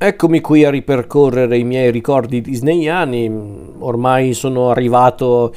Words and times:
Eccomi 0.00 0.40
qui 0.40 0.64
a 0.64 0.70
ripercorrere 0.70 1.58
i 1.58 1.64
miei 1.64 1.90
ricordi 1.90 2.40
disneyani, 2.40 3.28
ormai 3.80 4.32
sono 4.32 4.70
arrivato 4.70 5.52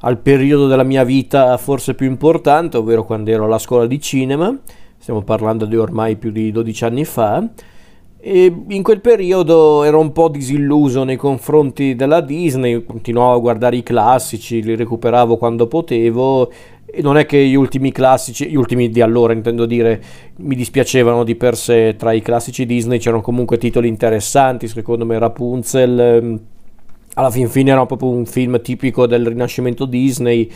al 0.00 0.18
periodo 0.18 0.66
della 0.66 0.82
mia 0.82 1.04
vita 1.04 1.56
forse 1.58 1.94
più 1.94 2.08
importante, 2.08 2.76
ovvero 2.76 3.04
quando 3.04 3.30
ero 3.30 3.44
alla 3.44 3.60
scuola 3.60 3.86
di 3.86 4.00
cinema, 4.00 4.52
stiamo 4.98 5.22
parlando 5.22 5.64
di 5.64 5.76
ormai 5.76 6.16
più 6.16 6.32
di 6.32 6.50
12 6.50 6.84
anni 6.84 7.04
fa, 7.04 7.48
e 8.18 8.52
in 8.66 8.82
quel 8.82 9.00
periodo 9.00 9.84
ero 9.84 10.00
un 10.00 10.10
po' 10.10 10.28
disilluso 10.28 11.04
nei 11.04 11.16
confronti 11.16 11.94
della 11.94 12.20
Disney, 12.20 12.84
continuavo 12.84 13.34
a 13.34 13.38
guardare 13.38 13.76
i 13.76 13.84
classici, 13.84 14.60
li 14.60 14.74
recuperavo 14.74 15.36
quando 15.36 15.68
potevo 15.68 16.50
non 17.02 17.16
è 17.16 17.26
che 17.26 17.44
gli 17.46 17.54
ultimi 17.54 17.92
classici, 17.92 18.48
gli 18.48 18.56
ultimi 18.56 18.90
di 18.90 19.00
allora 19.00 19.32
intendo 19.32 19.66
dire, 19.66 20.02
mi 20.36 20.54
dispiacevano 20.54 21.24
di 21.24 21.34
per 21.34 21.56
sé, 21.56 21.94
tra 21.96 22.12
i 22.12 22.20
classici 22.20 22.66
Disney 22.66 22.98
c'erano 22.98 23.22
comunque 23.22 23.58
titoli 23.58 23.88
interessanti, 23.88 24.68
secondo 24.68 25.04
me 25.04 25.18
Rapunzel, 25.18 25.98
ehm, 25.98 26.40
alla 27.14 27.30
fin 27.30 27.48
fine 27.48 27.70
era 27.70 27.86
proprio 27.86 28.10
un 28.10 28.26
film 28.26 28.60
tipico 28.60 29.06
del 29.06 29.26
rinascimento 29.26 29.84
Disney, 29.84 30.50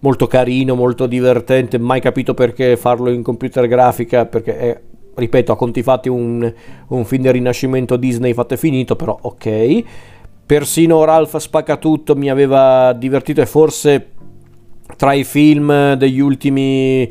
molto 0.00 0.26
carino, 0.26 0.74
molto 0.74 1.06
divertente, 1.06 1.78
mai 1.78 2.00
capito 2.00 2.34
perché 2.34 2.76
farlo 2.76 3.10
in 3.10 3.22
computer 3.22 3.66
grafica, 3.66 4.26
perché 4.26 4.58
è, 4.58 4.80
ripeto, 5.14 5.52
a 5.52 5.56
conti 5.56 5.82
fatti 5.82 6.08
un, 6.08 6.52
un 6.88 7.04
film 7.04 7.22
del 7.22 7.32
rinascimento 7.32 7.96
Disney 7.96 8.34
fatto 8.34 8.54
e 8.54 8.56
finito, 8.56 8.96
però 8.96 9.16
ok. 9.20 9.84
Persino 10.44 11.04
Ralph 11.04 11.36
Spaccatutto 11.36 12.14
mi 12.14 12.28
aveva 12.28 12.92
divertito 12.92 13.40
e 13.40 13.46
forse 13.46 14.10
tra 14.96 15.12
i 15.12 15.24
film 15.24 15.94
degli 15.94 16.20
ultimi 16.20 17.10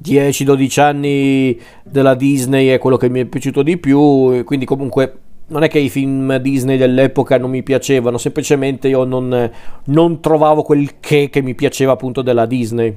10-12 0.00 0.80
anni 0.80 1.58
della 1.82 2.14
Disney 2.14 2.68
è 2.68 2.78
quello 2.78 2.96
che 2.96 3.08
mi 3.08 3.20
è 3.20 3.24
piaciuto 3.24 3.62
di 3.62 3.76
più, 3.76 4.42
quindi 4.44 4.64
comunque 4.64 5.18
non 5.48 5.62
è 5.62 5.68
che 5.68 5.78
i 5.78 5.90
film 5.90 6.36
Disney 6.38 6.78
dell'epoca 6.78 7.36
non 7.36 7.50
mi 7.50 7.62
piacevano, 7.62 8.16
semplicemente 8.16 8.88
io 8.88 9.04
non, 9.04 9.50
non 9.84 10.20
trovavo 10.20 10.62
quel 10.62 10.98
che 10.98 11.28
che 11.28 11.42
mi 11.42 11.54
piaceva 11.54 11.92
appunto 11.92 12.22
della 12.22 12.46
Disney, 12.46 12.96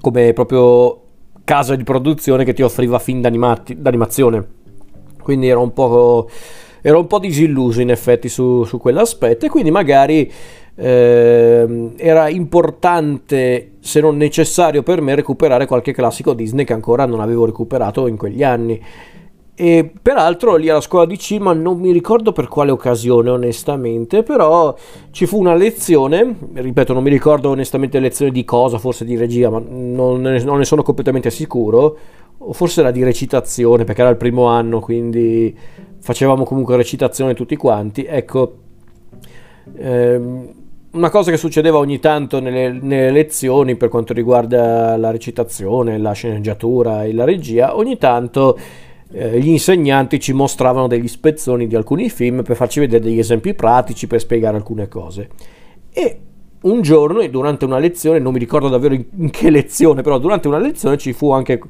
come 0.00 0.32
proprio 0.32 1.02
casa 1.44 1.74
di 1.76 1.84
produzione 1.84 2.44
che 2.44 2.52
ti 2.52 2.62
offriva 2.62 2.98
film 2.98 3.20
d'animazione. 3.20 4.46
Quindi 5.22 5.48
ero 5.48 5.62
un 5.62 5.72
po', 5.72 6.28
ero 6.82 7.00
un 7.00 7.06
po 7.06 7.18
disilluso 7.18 7.80
in 7.80 7.90
effetti 7.90 8.28
su, 8.28 8.64
su 8.64 8.78
quell'aspetto 8.78 9.46
e 9.46 9.48
quindi 9.48 9.70
magari 9.70 10.30
eh, 10.76 11.92
era 11.96 12.28
importante, 12.28 13.72
se 13.80 14.00
non 14.00 14.16
necessario 14.16 14.82
per 14.82 15.00
me, 15.00 15.14
recuperare 15.14 15.66
qualche 15.66 15.92
classico 15.92 16.34
Disney 16.34 16.64
che 16.64 16.74
ancora 16.74 17.06
non 17.06 17.20
avevo 17.20 17.46
recuperato 17.46 18.06
in 18.06 18.16
quegli 18.16 18.42
anni. 18.42 18.80
E 19.58 19.90
peraltro 20.02 20.56
lì 20.56 20.68
alla 20.68 20.82
scuola 20.82 21.06
di 21.06 21.18
cima 21.18 21.54
non 21.54 21.80
mi 21.80 21.90
ricordo 21.90 22.32
per 22.32 22.46
quale 22.46 22.70
occasione 22.70 23.30
onestamente, 23.30 24.22
però 24.22 24.76
ci 25.12 25.24
fu 25.24 25.38
una 25.38 25.54
lezione, 25.54 26.36
ripeto 26.52 26.92
non 26.92 27.02
mi 27.02 27.08
ricordo 27.08 27.48
onestamente 27.48 27.98
lezione 27.98 28.32
di 28.32 28.44
cosa, 28.44 28.76
forse 28.76 29.06
di 29.06 29.16
regia, 29.16 29.48
ma 29.48 29.62
non 29.66 30.20
ne, 30.20 30.42
non 30.42 30.58
ne 30.58 30.66
sono 30.66 30.82
completamente 30.82 31.30
sicuro, 31.30 31.96
o 32.36 32.52
forse 32.52 32.80
era 32.80 32.90
di 32.90 33.02
recitazione 33.02 33.84
perché 33.84 34.02
era 34.02 34.10
il 34.10 34.18
primo 34.18 34.44
anno, 34.44 34.80
quindi 34.80 35.56
facevamo 36.00 36.44
comunque 36.44 36.76
recitazione 36.76 37.32
tutti 37.32 37.56
quanti. 37.56 38.04
Ecco, 38.04 38.56
ehm, 39.74 40.65
una 40.96 41.10
cosa 41.10 41.30
che 41.30 41.36
succedeva 41.36 41.78
ogni 41.78 41.98
tanto 41.98 42.40
nelle, 42.40 42.72
nelle, 42.72 43.10
lezioni 43.10 43.76
per 43.76 43.88
quanto 43.88 44.12
riguarda 44.12 44.96
la 44.96 45.10
recitazione, 45.10 45.98
la 45.98 46.12
sceneggiatura 46.12 47.04
e 47.04 47.12
la 47.12 47.24
regia, 47.24 47.76
ogni 47.76 47.98
tanto 47.98 48.58
eh, 49.12 49.38
gli 49.38 49.48
insegnanti 49.48 50.18
ci 50.18 50.32
mostravano 50.32 50.86
degli 50.86 51.06
spezzoni 51.06 51.66
di 51.66 51.76
alcuni 51.76 52.08
film 52.08 52.42
per 52.42 52.56
farci 52.56 52.80
vedere 52.80 53.04
degli 53.04 53.18
esempi 53.18 53.54
pratici 53.54 54.06
per 54.06 54.20
spiegare 54.20 54.56
alcune 54.56 54.88
cose. 54.88 55.28
E 55.92 56.18
un 56.62 56.80
giorno, 56.80 57.24
durante 57.28 57.64
una 57.64 57.78
lezione, 57.78 58.18
non 58.18 58.32
mi 58.32 58.38
ricordo 58.38 58.68
davvero 58.68 58.94
in, 58.94 59.30
che 59.30 59.50
lezione, 59.50 60.02
però 60.02 60.18
durante 60.18 60.48
una 60.48 60.58
lezione 60.58 60.96
ci 60.96 61.12
fu 61.12 61.30
anche, 61.30 61.60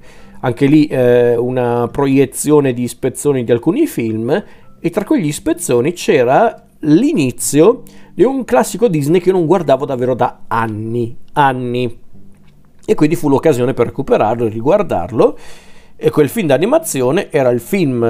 anche 0.40 0.66
lì 0.66 0.86
eh, 0.86 1.36
una 1.36 1.88
proiezione 1.90 2.72
di 2.72 2.86
spezzoni 2.88 3.44
di 3.44 3.52
alcuni 3.52 3.86
film 3.86 4.44
e 4.80 4.90
tra 4.90 5.04
quegli 5.04 5.32
spezzoni 5.32 5.92
c'era 5.92 6.64
l'inizio 6.80 7.82
di 8.16 8.24
un 8.24 8.44
classico 8.44 8.88
Disney 8.88 9.20
che 9.20 9.30
non 9.30 9.44
guardavo 9.44 9.84
davvero 9.84 10.14
da 10.14 10.44
anni, 10.48 11.14
anni. 11.34 11.98
E 12.86 12.94
quindi 12.94 13.14
fu 13.14 13.28
l'occasione 13.28 13.74
per 13.74 13.88
recuperarlo 13.88 14.46
e 14.46 14.48
riguardarlo. 14.48 15.36
E 15.96 16.08
quel 16.08 16.30
film 16.30 16.46
d'animazione 16.46 17.30
era 17.30 17.50
il 17.50 17.60
film 17.60 18.02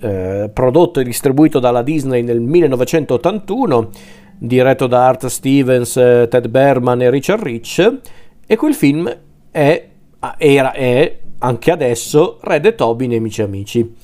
eh, 0.00 0.50
prodotto 0.52 0.98
e 0.98 1.04
distribuito 1.04 1.60
dalla 1.60 1.82
Disney 1.82 2.24
nel 2.24 2.40
1981, 2.40 3.90
diretto 4.36 4.88
da 4.88 5.06
Art 5.06 5.26
Stevens, 5.26 5.92
Ted 5.92 6.48
Berman 6.48 7.02
e 7.02 7.10
Richard 7.10 7.44
Rich. 7.44 7.98
E 8.44 8.56
quel 8.56 8.74
film 8.74 9.16
è, 9.52 9.88
era, 10.38 10.72
è 10.72 11.18
anche 11.38 11.70
adesso 11.70 12.38
Red 12.40 12.64
e 12.64 12.74
Toby 12.74 13.06
Nemici 13.06 13.42
Amici, 13.42 13.94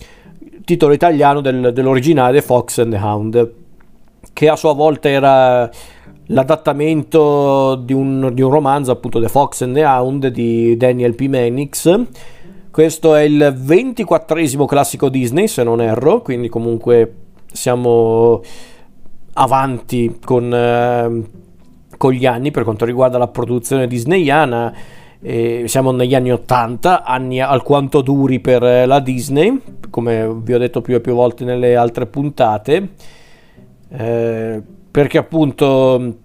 titolo 0.64 0.92
italiano 0.92 1.40
del, 1.40 1.72
dell'originale 1.72 2.42
Fox 2.42 2.78
and 2.78 2.92
the 2.92 2.98
Hound 3.02 3.60
che 4.32 4.48
a 4.48 4.56
sua 4.56 4.72
volta 4.72 5.08
era 5.08 5.70
l'adattamento 6.26 7.74
di 7.76 7.92
un, 7.92 8.30
di 8.32 8.42
un, 8.42 8.50
romanzo 8.50 8.90
appunto 8.90 9.20
The 9.20 9.28
Fox 9.28 9.62
and 9.62 9.74
the 9.74 9.84
Hound 9.84 10.28
di 10.28 10.76
Daniel 10.76 11.14
P. 11.14 11.26
Mannix. 11.26 12.00
Questo 12.70 13.14
è 13.14 13.22
il 13.22 13.54
ventiquattresimo 13.56 14.64
classico 14.64 15.08
Disney 15.08 15.46
se 15.46 15.62
non 15.62 15.80
erro, 15.80 16.22
quindi 16.22 16.48
comunque 16.48 17.14
siamo 17.52 18.40
avanti 19.34 20.18
con, 20.24 20.54
eh, 20.54 21.22
con 21.98 22.12
gli 22.12 22.24
anni 22.24 22.50
per 22.50 22.64
quanto 22.64 22.84
riguarda 22.84 23.18
la 23.18 23.28
produzione 23.28 23.86
disneyana. 23.86 24.74
Eh, 25.20 25.64
siamo 25.66 25.92
negli 25.92 26.14
anni 26.14 26.32
80, 26.32 27.04
anni 27.04 27.40
alquanto 27.40 28.00
duri 28.00 28.40
per 28.40 28.62
la 28.62 29.00
Disney, 29.00 29.60
come 29.90 30.34
vi 30.42 30.54
ho 30.54 30.58
detto 30.58 30.80
più 30.80 30.94
e 30.94 31.00
più 31.00 31.14
volte 31.14 31.44
nelle 31.44 31.76
altre 31.76 32.06
puntate 32.06 32.88
eh, 33.94 34.62
perché 34.90 35.18
appunto 35.18 36.16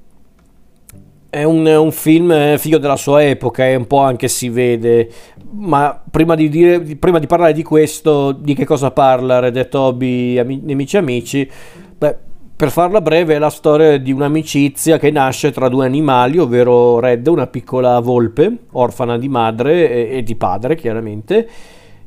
è 1.30 1.44
un, 1.44 1.66
un, 1.66 1.92
film 1.92 2.58
figlio 2.58 2.78
della 2.78 2.96
sua 2.96 3.24
epoca 3.24 3.68
e 3.68 3.76
un 3.76 3.86
po' 3.86 4.00
anche 4.00 4.28
si 4.28 4.50
vede. 4.50 5.10
Ma 5.52 6.02
prima 6.10 6.36
di, 6.36 6.50
dire, 6.50 6.80
prima 6.96 7.20
di 7.20 7.28
parlare 7.28 7.54
di 7.54 7.64
questo, 7.64 8.32
di 8.32 8.54
che 8.54 8.66
cosa 8.66 8.92
parla 8.92 9.40
Red 9.40 9.58
e 9.58 9.68
Toby, 9.68 10.38
ami, 10.38 10.62
Nemici 10.64 10.98
Amici, 10.98 11.50
beh, 11.98 12.16
per 12.56 12.72
farla 12.72 13.02
breve 13.02 13.36
è 13.36 13.40
la 13.40 13.50
storia 13.50 13.98
di 13.98 14.12
un'amicizia 14.12 14.98
che 14.98 15.12
nasce 15.12 15.52
tra 15.52 15.70
due 15.70 15.86
animali, 15.86 16.38
ovvero 16.38 17.00
Red, 17.00 17.28
una 17.28 17.48
piccola 17.48 18.00
volpe, 18.00 18.52
orfana 18.72 19.18
di 19.18 19.30
madre 19.30 19.90
e, 19.90 20.18
e 20.18 20.24
di 20.24 20.36
padre 20.36 20.76
chiaramente, 20.76 21.48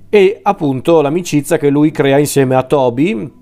e 0.08 0.40
appunto 0.42 1.00
l'amicizia 1.02 1.56
che 1.56 1.68
lui 1.68 1.90
crea 1.90 2.18
insieme 2.18 2.56
a 2.56 2.64
Toby, 2.64 3.39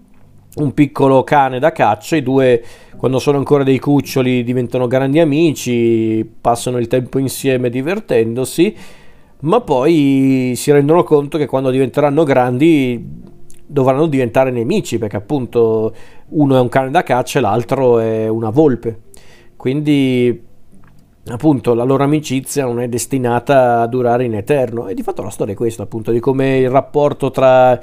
un 0.57 0.73
piccolo 0.73 1.23
cane 1.25 1.59
da 1.59 1.73
caccia, 1.73 2.17
i 2.17 2.23
due 2.23 2.63
quando 2.97 3.19
sono 3.21 3.39
ancora 3.39 3.63
dei 3.63 3.79
cuccioli 3.79 4.43
diventano 4.43 4.89
grandi 4.89 5.21
amici, 5.21 6.29
passano 6.41 6.79
il 6.79 6.89
tempo 6.89 7.19
insieme 7.19 7.71
divertendosi, 7.71 8.75
ma 9.41 9.61
poi 9.61 10.55
si 10.57 10.73
rendono 10.73 11.05
conto 11.05 11.39
che 11.39 11.47
quando 11.47 11.71
diventeranno 11.71 12.25
grandi 12.25 13.37
dovranno 13.65 14.07
diventare 14.07 14.51
nemici, 14.51 14.99
perché 14.99 15.17
appunto 15.17 15.95
uno 16.31 16.57
è 16.57 16.61
un 16.61 16.69
cane 16.69 16.91
da 16.91 17.05
caccia 17.05 17.39
e 17.39 17.43
l'altro 17.43 18.01
è 18.01 18.27
una 18.27 18.51
volpe. 18.51 19.03
Quindi 19.57 20.47
appunto 21.29 21.75
la 21.75 21.85
loro 21.85 22.05
amicizia 22.05 22.65
non 22.65 22.81
è 22.81 22.89
destinata 22.89 23.83
a 23.83 23.87
durare 23.87 24.25
in 24.25 24.35
eterno 24.35 24.89
e 24.89 24.95
di 24.95 25.03
fatto 25.03 25.23
la 25.23 25.31
storia 25.31 25.53
è 25.53 25.57
questa 25.57 25.83
appunto 25.83 26.11
di 26.11 26.21
come 26.21 26.59
il 26.59 26.71
rapporto 26.71 27.31
tra 27.31 27.79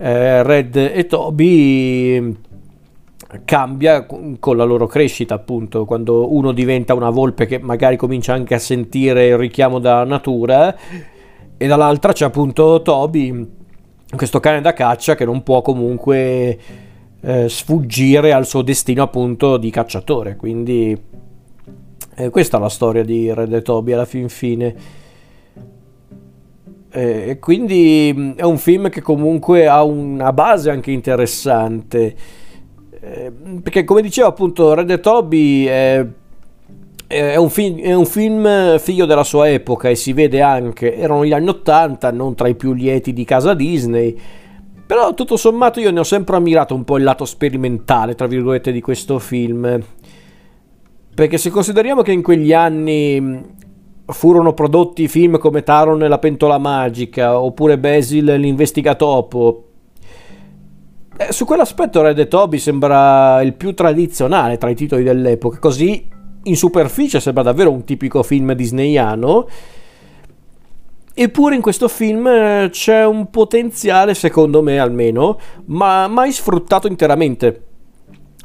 eh, 0.00 0.42
Red 0.42 0.76
e 0.76 1.06
Toby 1.06 2.36
cambia 3.44 4.06
con 4.06 4.56
la 4.56 4.64
loro 4.64 4.86
crescita 4.86 5.34
appunto 5.34 5.84
quando 5.84 6.34
uno 6.34 6.52
diventa 6.52 6.94
una 6.94 7.10
volpe 7.10 7.46
che 7.46 7.58
magari 7.58 7.96
comincia 7.96 8.32
anche 8.32 8.54
a 8.54 8.58
sentire 8.58 9.28
il 9.28 9.36
richiamo 9.36 9.78
dalla 9.78 10.04
natura 10.04 10.74
e 11.56 11.66
dall'altra 11.66 12.12
c'è 12.12 12.24
appunto 12.24 12.82
Toby 12.82 13.48
questo 14.16 14.40
cane 14.40 14.60
da 14.60 14.72
caccia 14.72 15.14
che 15.14 15.24
non 15.24 15.42
può 15.42 15.62
comunque 15.62 16.58
eh, 17.20 17.48
sfuggire 17.48 18.32
al 18.32 18.46
suo 18.46 18.62
destino 18.62 19.02
appunto 19.02 19.56
di 19.56 19.70
cacciatore. 19.70 20.36
Quindi 20.36 20.98
eh, 22.16 22.30
questa 22.30 22.56
è 22.56 22.60
la 22.60 22.68
storia 22.68 23.04
di 23.04 23.32
Red 23.32 23.52
e 23.52 23.62
Toby 23.62 23.92
alla 23.92 24.04
fin 24.04 24.28
fine 24.28 24.74
e 26.92 27.38
quindi 27.40 28.34
è 28.36 28.42
un 28.42 28.58
film 28.58 28.88
che 28.88 29.00
comunque 29.00 29.66
ha 29.66 29.82
una 29.82 30.32
base 30.32 30.70
anche 30.70 30.90
interessante. 30.90 32.14
perché 33.62 33.84
come 33.84 34.02
dicevo 34.02 34.28
appunto 34.28 34.74
Red 34.74 34.90
e 34.90 35.00
Toby 35.00 35.64
è, 35.64 36.06
è, 37.06 37.36
un 37.36 37.50
film, 37.50 37.80
è, 37.80 37.94
un 37.94 38.06
film, 38.06 38.78
figlio 38.78 39.06
della 39.06 39.24
sua 39.24 39.48
epoca 39.48 39.88
e 39.88 39.94
si 39.94 40.12
vede 40.12 40.40
anche, 40.42 40.96
erano 40.96 41.24
gli 41.24 41.32
anni 41.32 41.48
80, 41.48 42.10
non 42.12 42.34
tra 42.34 42.48
i 42.48 42.54
più 42.54 42.72
lieti 42.72 43.12
di 43.12 43.24
casa 43.24 43.54
Disney, 43.54 44.16
Però 44.90 45.14
tutto 45.14 45.36
sommato 45.36 45.78
io 45.78 45.92
ne 45.92 46.00
ho 46.00 46.02
sempre 46.02 46.34
ammirato 46.34 46.74
un 46.74 46.82
po' 46.82 46.96
il 46.96 47.04
lato 47.04 47.24
sperimentale, 47.24 48.16
tra 48.16 48.26
virgolette, 48.26 48.72
di 48.72 48.80
questo 48.80 49.20
film. 49.20 49.80
Perché 51.14 51.38
se 51.38 51.50
consideriamo 51.50 52.02
che 52.02 52.10
in 52.10 52.22
quegli 52.22 52.52
anni 52.52 53.40
furono 54.10 54.52
prodotti 54.52 55.08
film 55.08 55.38
come 55.38 55.62
Taron 55.62 56.02
e 56.02 56.08
la 56.08 56.18
pentola 56.18 56.58
magica, 56.58 57.40
oppure 57.40 57.78
Basil 57.78 58.24
l'investigatopo, 58.24 59.64
eh, 61.16 61.32
su 61.32 61.44
quell'aspetto 61.44 62.02
Red 62.02 62.18
e 62.18 62.28
Toby 62.28 62.58
sembra 62.58 63.42
il 63.42 63.54
più 63.54 63.74
tradizionale 63.74 64.58
tra 64.58 64.70
i 64.70 64.74
titoli 64.74 65.02
dell'epoca, 65.02 65.58
così 65.58 66.08
in 66.44 66.56
superficie 66.56 67.20
sembra 67.20 67.42
davvero 67.42 67.70
un 67.70 67.84
tipico 67.84 68.22
film 68.22 68.52
disneyano 68.54 69.46
Eppure 71.12 71.54
in 71.54 71.60
questo 71.60 71.86
film 71.88 72.26
eh, 72.26 72.68
c'è 72.70 73.04
un 73.04 73.28
potenziale, 73.28 74.14
secondo 74.14 74.62
me 74.62 74.78
almeno, 74.78 75.38
ma 75.66 76.06
mai 76.08 76.32
sfruttato 76.32 76.86
interamente. 76.86 77.64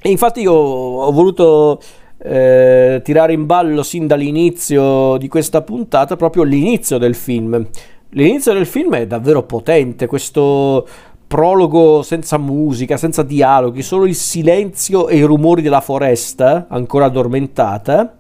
E 0.02 0.10
infatti 0.10 0.42
io 0.42 0.52
ho 0.52 1.12
voluto 1.12 1.80
eh, 2.26 3.02
tirare 3.04 3.34
in 3.34 3.46
ballo 3.46 3.84
sin 3.84 4.08
dall'inizio 4.08 5.18
di 5.18 5.28
questa 5.28 5.62
puntata 5.62 6.16
proprio 6.16 6.44
l'inizio 6.44 6.98
del 6.98 7.16
film. 7.16 7.66
L'inizio 8.10 8.54
del 8.54 8.66
film 8.66 8.96
è 8.96 9.06
davvero 9.06 9.44
potente, 9.44 10.08
questo 10.08 10.88
prologo 11.28 12.02
senza 12.02 12.38
musica, 12.38 12.98
senza 12.98 13.24
dialoghi, 13.24 13.82
solo 13.82 14.06
il 14.06 14.16
silenzio 14.16 15.08
e 15.08 15.18
i 15.18 15.22
rumori 15.22 15.62
della 15.62 15.82
foresta 15.82 16.68
ancora 16.70 17.06
addormentata 17.06 18.18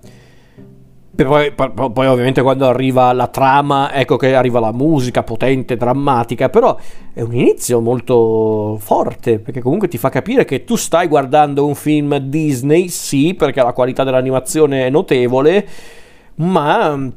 poi, 1.23 1.51
poi, 1.53 2.07
ovviamente 2.07 2.41
quando 2.41 2.67
arriva 2.67 3.13
la 3.13 3.27
trama, 3.27 3.93
ecco 3.93 4.17
che 4.17 4.35
arriva 4.35 4.59
la 4.59 4.73
musica 4.73 5.23
potente, 5.23 5.77
drammatica, 5.77 6.49
però 6.49 6.77
è 7.13 7.21
un 7.21 7.33
inizio 7.33 7.79
molto 7.79 8.77
forte, 8.79 9.39
perché 9.39 9.61
comunque 9.61 9.87
ti 9.87 9.97
fa 9.97 10.09
capire 10.09 10.43
che 10.43 10.63
tu 10.65 10.75
stai 10.75 11.07
guardando 11.07 11.65
un 11.65 11.75
film 11.75 12.17
Disney, 12.17 12.89
sì, 12.89 13.33
perché 13.33 13.61
la 13.61 13.71
qualità 13.71 14.03
dell'animazione 14.03 14.87
è 14.87 14.89
notevole, 14.89 15.67
ma 16.35 17.09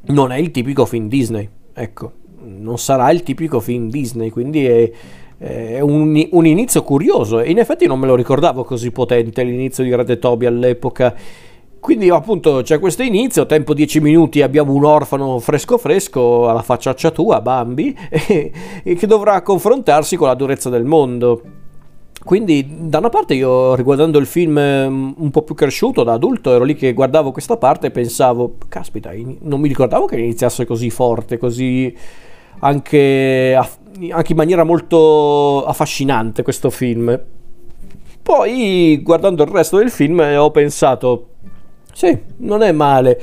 non 0.00 0.32
è 0.32 0.36
il 0.38 0.50
tipico 0.50 0.84
film 0.84 1.08
Disney, 1.08 1.48
ecco, 1.74 2.12
non 2.40 2.78
sarà 2.78 3.10
il 3.10 3.22
tipico 3.22 3.60
film 3.60 3.88
Disney, 3.88 4.30
quindi 4.30 4.66
è, 4.66 4.90
è 5.38 5.80
un, 5.80 6.26
un, 6.30 6.46
inizio 6.46 6.82
curioso, 6.82 7.40
in 7.40 7.58
effetti 7.58 7.86
non 7.86 8.00
me 8.00 8.06
lo 8.06 8.16
ricordavo 8.16 8.64
così 8.64 8.90
potente 8.90 9.44
l'inizio 9.44 9.84
di 9.84 9.94
Red 9.94 10.18
Toby 10.18 10.46
all'epoca 10.46 11.14
quindi 11.88 12.10
appunto 12.10 12.60
c'è 12.62 12.78
questo 12.78 13.02
inizio, 13.02 13.46
tempo 13.46 13.72
10 13.72 14.00
minuti, 14.02 14.42
abbiamo 14.42 14.74
un 14.74 14.84
orfano 14.84 15.38
fresco 15.38 15.78
fresco 15.78 16.46
alla 16.46 16.60
facciaccia 16.60 17.10
tua, 17.10 17.40
Bambi, 17.40 17.96
e, 18.10 18.52
e 18.84 18.94
che 18.94 19.06
dovrà 19.06 19.40
confrontarsi 19.40 20.14
con 20.16 20.28
la 20.28 20.34
durezza 20.34 20.68
del 20.68 20.84
mondo. 20.84 21.40
Quindi 22.22 22.68
da 22.68 22.98
una 22.98 23.08
parte 23.08 23.32
io 23.32 23.74
riguardando 23.74 24.18
il 24.18 24.26
film 24.26 24.60
mm, 24.60 25.12
un 25.16 25.30
po' 25.30 25.40
più 25.40 25.54
cresciuto 25.54 26.02
da 26.02 26.12
adulto 26.12 26.54
ero 26.54 26.64
lì 26.64 26.74
che 26.74 26.92
guardavo 26.92 27.32
questa 27.32 27.56
parte 27.56 27.86
e 27.86 27.90
pensavo, 27.90 28.56
caspita, 28.68 29.10
non 29.40 29.58
mi 29.58 29.68
ricordavo 29.68 30.04
che 30.04 30.18
iniziasse 30.18 30.66
così 30.66 30.90
forte, 30.90 31.38
così 31.38 31.96
anche, 32.58 33.58
anche 34.10 34.32
in 34.32 34.36
maniera 34.36 34.62
molto 34.62 35.64
affascinante 35.64 36.42
questo 36.42 36.68
film. 36.68 37.18
Poi 38.20 39.00
guardando 39.02 39.42
il 39.42 39.48
resto 39.48 39.78
del 39.78 39.90
film 39.90 40.18
ho 40.20 40.50
pensato, 40.50 41.36
sì, 41.98 42.16
non 42.36 42.62
è 42.62 42.70
male. 42.70 43.20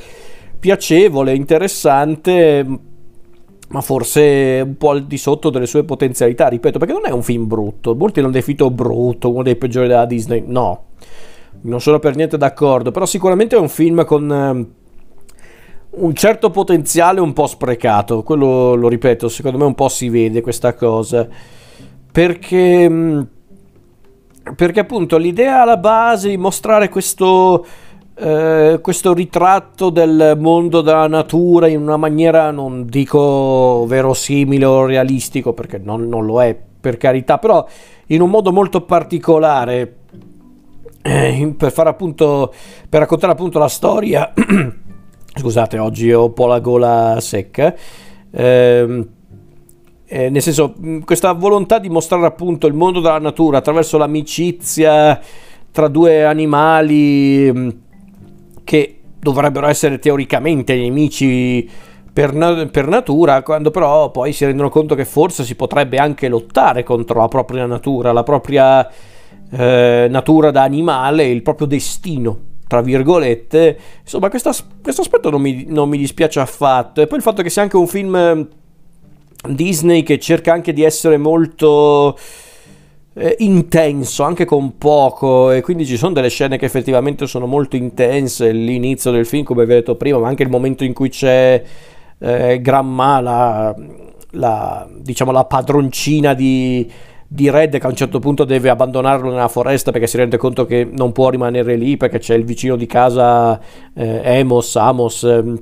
Piacevole, 0.60 1.34
interessante, 1.34 2.66
ma 3.70 3.80
forse 3.80 4.62
un 4.66 4.76
po' 4.76 4.90
al 4.90 5.06
di 5.06 5.18
sotto 5.18 5.50
delle 5.50 5.66
sue 5.66 5.86
potenzialità, 5.86 6.50
ripeto, 6.50 6.78
perché 6.78 6.92
non 6.92 7.06
è 7.06 7.10
un 7.10 7.24
film 7.24 7.48
brutto. 7.48 7.96
Molti 7.96 8.20
l'hanno 8.20 8.34
definito 8.34 8.70
brutto, 8.70 9.32
uno 9.32 9.44
dei 9.44 9.56
peggiori 9.56 9.88
della 9.88 10.06
Disney. 10.06 10.44
No, 10.46 10.88
non 11.62 11.80
sono 11.80 12.00
per 12.00 12.18
niente 12.18 12.38
d'accordo, 12.38 12.92
però 12.92 13.06
sicuramente 13.06 13.56
è 13.56 13.60
un 13.60 13.70
film 13.70 14.04
con 14.04 14.30
ehm, 14.30 14.68
un 15.92 16.14
certo 16.14 16.50
potenziale 16.50 17.22
un 17.22 17.32
po' 17.32 17.48
sprecato, 17.48 18.24
quello 18.24 18.76
lo 18.76 18.90
ripeto, 18.90 19.30
secondo 19.30 19.58
me 19.58 19.64
un 19.64 19.76
po' 19.76 19.88
si 19.88 20.10
vede 20.10 20.42
questa 20.42 20.74
cosa. 20.74 21.26
Perché 22.12 22.90
mm, 22.90 23.22
perché 24.54 24.82
appunto 24.82 25.18
l'idea 25.18 25.62
alla 25.62 25.78
base 25.78 26.30
di 26.30 26.38
mostrare 26.38 26.90
questo 26.90 27.66
eh, 28.18 28.80
questo 28.82 29.14
ritratto 29.14 29.90
del 29.90 30.36
mondo 30.40 30.82
della 30.82 31.08
natura 31.08 31.68
in 31.68 31.82
una 31.82 31.98
maniera 31.98 32.50
non 32.52 32.86
dico 32.86 33.86
verosimile 33.88 34.64
o 34.66 34.86
realistico 34.86 35.54
perché 35.54 35.78
non, 35.78 36.08
non 36.08 36.26
lo 36.26 36.42
è 36.42 36.58
per 36.80 36.98
carità 36.98 37.40
però 37.40 37.68
in 38.08 38.22
un 38.22 38.30
modo 38.30 38.54
molto 38.54 38.82
particolare 38.82 39.96
eh, 41.02 41.54
per 41.56 41.72
fare 41.72 41.90
appunto 41.90 42.54
per 42.90 43.02
raccontare 43.02 43.34
appunto 43.34 43.60
la 43.60 43.68
storia. 43.68 44.34
Scusate 45.38 45.78
oggi 45.78 46.12
ho 46.12 46.26
un 46.26 46.34
po' 46.34 46.48
la 46.48 46.60
gola 46.60 47.18
secca. 47.20 47.76
Ehm, 48.32 49.08
eh, 50.08 50.30
nel 50.30 50.42
senso 50.42 50.74
questa 51.04 51.34
volontà 51.34 51.80
di 51.80 51.90
mostrare 51.90 52.26
appunto 52.26 52.66
il 52.66 52.74
mondo 52.74 53.02
della 53.02 53.20
natura 53.20 53.58
attraverso 53.58 53.98
l'amicizia 53.98 55.20
tra 55.72 55.88
due 55.88 56.24
animali 56.24 57.84
che 58.66 59.00
dovrebbero 59.18 59.68
essere 59.68 59.98
teoricamente 60.00 60.76
nemici 60.76 61.70
per, 62.12 62.34
per, 62.72 62.88
natura, 62.88 63.42
quando 63.44 63.72
però 63.72 64.12
poi 64.12 64.34
si 64.34 64.46
rendono 64.46 64.70
conto 64.70 64.96
che 64.96 65.06
forse 65.06 65.44
si 65.44 65.56
potrebbe 65.56 65.98
anche 65.98 66.28
lottare 66.28 66.84
contro 66.84 67.20
la 67.20 67.28
propria 67.28 67.66
natura, 67.66 68.12
la 68.12 68.24
propria 68.24 68.90
eh, 69.52 70.08
natura 70.10 70.52
da 70.52 70.64
animale, 70.64 71.26
il 71.26 71.42
proprio 71.42 71.68
destino, 71.68 72.38
tra 72.68 72.82
virgolette. 72.82 73.78
Insomma, 74.02 74.30
questo 74.30 74.50
aspetto 74.50 75.30
non 75.30 75.42
mi, 75.42 75.66
non 75.68 75.90
mi 75.90 75.98
dispiace 75.98 76.40
affatto. 76.40 77.02
E 77.02 77.08
poi 77.08 77.18
il 77.18 77.24
fatto 77.24 77.42
che 77.42 77.50
sia 77.50 77.62
anche 77.62 77.78
un 77.78 77.88
film 77.88 78.48
Disney 79.50 80.04
che 80.04 80.20
cerca 80.20 80.54
anche 80.54 80.72
di 80.72 80.84
essere 80.84 81.18
molto 81.18 82.18
eh, 83.18 83.36
intenso 83.40 84.24
anche 84.24 84.44
con 84.46 84.78
poco 84.78 85.52
e 85.52 85.62
quindi 85.62 85.86
ci 85.86 85.96
sono 85.96 86.14
delle 86.14 86.30
scene 86.30 86.58
che 86.58 86.66
effettivamente 86.66 87.28
sono 87.28 87.46
molto 87.46 87.78
intense 87.78 88.52
l'inizio 88.52 89.12
del 89.12 89.26
film 89.26 89.44
come 89.44 89.66
vi 89.66 89.72
ho 89.72 89.76
detto 89.76 89.96
prima 89.96 90.18
ma 90.20 90.28
anche 90.28 90.44
il 90.44 90.50
momento 90.50 90.84
in 90.84 90.94
cui 90.94 91.10
c'è 91.10 91.64
eh, 92.20 92.60
Gramma 92.62 93.22
la, 93.22 93.76
la, 94.32 94.88
diciamo 94.98 95.32
la 95.32 95.46
padroncina 95.46 96.34
di, 96.34 96.90
di 97.26 97.50
Red 97.50 97.78
che 97.78 97.86
a 97.86 97.90
un 97.90 97.96
certo 97.96 98.20
punto 98.20 98.44
deve 98.44 98.70
abbandonarlo 98.70 99.30
nella 99.30 99.48
foresta 99.48 99.92
perché 99.92 100.08
si 100.08 100.18
rende 100.18 100.36
conto 100.36 100.66
che 100.66 100.86
non 100.90 101.14
può 101.14 101.30
rimanere 101.30 101.78
lì 101.78 101.96
perché 101.96 102.20
c'è 102.20 102.36
il 102.36 102.44
vicino 102.44 102.76
di 102.76 102.86
casa 102.86 103.58
eh, 103.94 104.40
Amos, 104.40 104.76
Amos 104.76 105.24
ehm, 105.24 105.62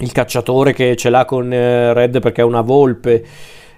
il 0.00 0.12
cacciatore 0.12 0.74
che 0.74 0.94
ce 0.96 1.08
l'ha 1.08 1.24
con 1.24 1.50
eh, 1.50 1.94
Red 1.94 2.20
perché 2.20 2.42
è 2.42 2.44
una 2.44 2.62
volpe 2.62 3.24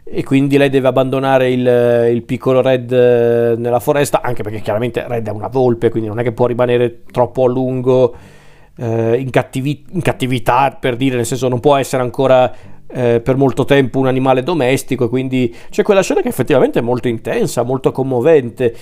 e 0.06 0.22
quindi 0.22 0.58
lei 0.58 0.68
deve 0.68 0.88
abbandonare 0.88 1.50
il, 1.50 2.10
il, 2.12 2.22
piccolo 2.24 2.60
Red 2.60 2.92
eh, 2.92 3.54
nella 3.56 3.80
foresta, 3.80 4.20
anche 4.20 4.42
perché 4.42 4.60
chiaramente 4.60 5.02
Red 5.08 5.26
è 5.26 5.30
una 5.30 5.48
volpe, 5.48 5.88
quindi 5.88 6.08
non 6.08 6.18
è 6.18 6.22
che 6.22 6.32
può 6.32 6.46
rimanere 6.46 7.02
troppo 7.10 7.44
a 7.44 7.48
lungo 7.48 8.14
eh, 8.76 9.16
in, 9.16 9.30
cattivi- 9.30 9.86
in, 9.92 10.02
cattività, 10.02 10.76
per 10.78 10.96
dire, 10.96 11.16
nel 11.16 11.24
senso 11.24 11.48
non 11.48 11.58
può 11.58 11.76
essere 11.76 12.02
ancora 12.02 12.52
eh, 12.86 13.20
per 13.20 13.36
molto 13.36 13.64
tempo 13.64 13.98
un 13.98 14.06
animale 14.06 14.42
domestico, 14.42 15.08
quindi 15.08 15.54
c'è 15.70 15.82
quella 15.82 16.02
scena 16.02 16.20
che 16.20 16.28
effettivamente 16.28 16.80
è 16.80 16.82
molto 16.82 17.08
intensa, 17.08 17.62
molto 17.62 17.90
commovente. 17.90 18.76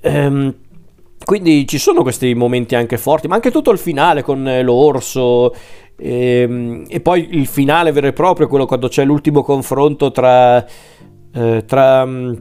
Ehm, 0.00 0.54
quindi 1.24 1.66
ci 1.66 1.78
sono 1.78 2.02
questi 2.02 2.34
momenti 2.34 2.74
anche 2.74 2.98
forti, 2.98 3.28
ma 3.28 3.34
anche 3.34 3.50
tutto 3.50 3.70
il 3.70 3.78
finale 3.78 4.22
con 4.22 4.46
eh, 4.46 4.62
l'orso 4.62 5.52
e, 5.96 6.42
ehm, 6.42 6.84
e, 6.88 7.00
poi 7.00 7.28
il 7.32 7.46
finale 7.46 7.92
vero 7.92 8.08
e 8.08 8.12
proprio, 8.12 8.48
quello 8.48 8.66
quando 8.66 8.88
c'è 8.88 9.04
l'ultimo 9.04 9.42
confronto 9.42 10.10
tra, 10.10 10.64
eh, 11.34 11.64
tra 11.66 12.04
mm, 12.04 12.34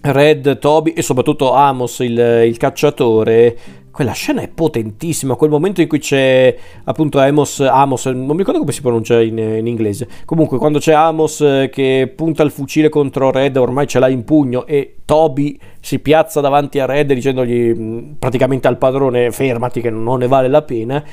Red, 0.00 0.58
Toby 0.58 0.92
e 0.92 1.02
soprattutto 1.02 1.52
Amos, 1.52 1.98
il, 2.00 2.18
il, 2.46 2.56
cacciatore. 2.56 3.56
Quella 3.90 4.12
scena 4.12 4.42
è 4.42 4.48
potentissima. 4.48 5.34
Quel 5.34 5.50
momento 5.50 5.80
in 5.80 5.88
cui 5.88 5.98
c'è 5.98 6.56
appunto 6.84 7.18
Amos, 7.18 7.60
Amos 7.60 8.06
non 8.06 8.28
mi 8.28 8.38
ricordo 8.38 8.60
come 8.60 8.72
si 8.72 8.80
pronuncia 8.80 9.20
in, 9.20 9.38
in 9.38 9.66
inglese. 9.66 10.06
Comunque, 10.24 10.58
quando 10.58 10.78
c'è 10.78 10.92
Amos 10.92 11.40
eh, 11.40 11.68
che 11.72 12.12
punta 12.14 12.42
il 12.44 12.50
fucile 12.50 12.88
contro 12.88 13.30
Red, 13.30 13.56
ormai 13.56 13.86
ce 13.86 13.98
l'ha 13.98 14.08
in 14.08 14.24
pugno, 14.24 14.66
e 14.66 14.98
Toby 15.04 15.58
si 15.80 15.98
piazza 15.98 16.40
davanti 16.40 16.78
a 16.78 16.86
Red 16.86 17.12
dicendogli 17.12 17.74
mm, 17.76 18.12
praticamente 18.18 18.68
al 18.68 18.78
padrone: 18.78 19.32
fermati, 19.32 19.80
che 19.80 19.90
non 19.90 20.18
ne 20.18 20.28
vale 20.28 20.48
la 20.48 20.62
pena 20.62 21.04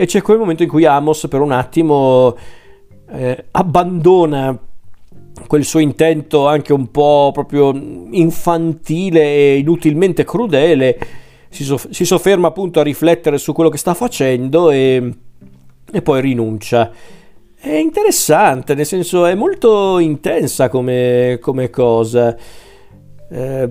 e 0.00 0.06
c'è 0.06 0.22
quel 0.22 0.38
momento 0.38 0.62
in 0.62 0.68
cui 0.68 0.84
Amos 0.84 1.26
per 1.28 1.40
un 1.40 1.50
attimo 1.50 2.36
eh, 3.10 3.46
abbandona 3.50 4.56
quel 5.48 5.64
suo 5.64 5.80
intento 5.80 6.46
anche 6.46 6.72
un 6.72 6.92
po' 6.92 7.30
proprio 7.32 7.72
infantile 8.10 9.22
e 9.22 9.56
inutilmente 9.56 10.22
crudele, 10.24 10.98
si, 11.48 11.64
soff- 11.64 11.88
si 11.90 12.04
sofferma 12.04 12.48
appunto 12.48 12.78
a 12.78 12.84
riflettere 12.84 13.38
su 13.38 13.52
quello 13.52 13.70
che 13.70 13.78
sta 13.78 13.94
facendo 13.94 14.70
e, 14.70 15.12
e 15.90 16.02
poi 16.02 16.20
rinuncia. 16.20 16.92
È 17.60 17.74
interessante, 17.74 18.74
nel 18.74 18.86
senso 18.86 19.24
è 19.24 19.34
molto 19.34 19.98
intensa 19.98 20.68
come, 20.68 21.38
come 21.40 21.70
cosa. 21.70 22.36
Eh, 23.30 23.68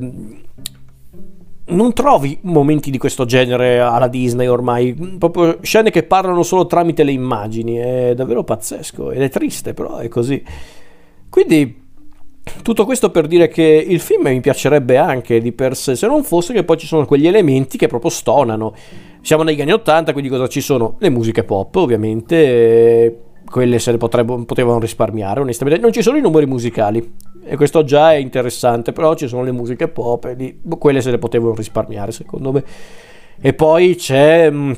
non 1.69 1.93
trovi 1.93 2.37
momenti 2.41 2.89
di 2.89 2.97
questo 2.97 3.25
genere 3.25 3.79
alla 3.79 4.07
Disney 4.07 4.47
ormai, 4.47 4.93
proprio 5.19 5.59
scene 5.61 5.91
che 5.91 6.03
parlano 6.03 6.41
solo 6.43 6.65
tramite 6.65 7.03
le 7.03 7.11
immagini, 7.11 7.75
è 7.75 8.13
davvero 8.15 8.43
pazzesco 8.43 9.11
ed 9.11 9.21
è 9.21 9.29
triste, 9.29 9.73
però 9.73 9.97
è 9.97 10.07
così. 10.07 10.43
Quindi 11.29 11.85
tutto 12.61 12.85
questo 12.85 13.11
per 13.11 13.27
dire 13.27 13.47
che 13.47 13.63
il 13.63 13.99
film 13.99 14.27
mi 14.27 14.39
piacerebbe 14.39 14.97
anche 14.97 15.39
di 15.39 15.51
per 15.51 15.75
sé, 15.75 15.95
se 15.95 16.07
non 16.07 16.23
fosse 16.23 16.53
che 16.53 16.63
poi 16.63 16.77
ci 16.77 16.87
sono 16.87 17.05
quegli 17.05 17.27
elementi 17.27 17.77
che 17.77 17.87
proprio 17.87 18.09
stonano. 18.09 18.73
Siamo 19.21 19.43
negli 19.43 19.61
anni 19.61 19.73
80, 19.73 20.13
quindi 20.13 20.29
cosa 20.29 20.47
ci 20.47 20.61
sono? 20.61 20.95
Le 20.99 21.09
musiche 21.09 21.43
pop, 21.43 21.75
ovviamente, 21.75 23.23
quelle 23.49 23.79
se 23.79 23.91
le 23.91 23.97
potevano 23.97 24.79
risparmiare, 24.79 25.41
onestamente. 25.41 25.81
Non 25.81 25.91
ci 25.91 26.01
sono 26.01 26.17
i 26.17 26.21
numeri 26.21 26.45
musicali, 26.45 27.13
e 27.49 27.55
questo 27.55 27.83
già 27.83 28.13
è 28.13 28.17
interessante, 28.17 28.91
però 28.91 29.15
ci 29.15 29.27
sono 29.27 29.43
le 29.43 29.51
musiche 29.51 29.87
pop 29.87 30.33
lì, 30.37 30.59
quelle 30.77 31.01
se 31.01 31.11
le 31.11 31.17
potevano 31.17 31.55
risparmiare 31.55 32.11
secondo 32.11 32.51
me. 32.51 32.63
E 33.39 33.53
poi 33.53 33.95
c'è 33.95 34.49
mh, 34.49 34.55
mm, 34.57 34.71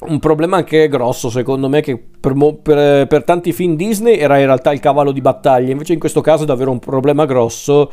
un 0.00 0.18
problema 0.20 0.56
anche 0.56 0.88
grosso 0.88 1.28
secondo 1.28 1.68
me 1.68 1.80
che 1.80 1.98
per, 1.98 2.34
per, 2.62 3.06
per, 3.06 3.24
tanti 3.24 3.52
film 3.52 3.74
Disney 3.74 4.16
era 4.16 4.38
in 4.38 4.46
realtà 4.46 4.72
il 4.72 4.80
cavallo 4.80 5.10
di 5.10 5.20
battaglia, 5.20 5.72
invece 5.72 5.92
in 5.92 5.98
questo 5.98 6.20
caso 6.20 6.44
è 6.44 6.46
davvero 6.46 6.70
un 6.70 6.78
problema 6.78 7.24
grosso, 7.24 7.90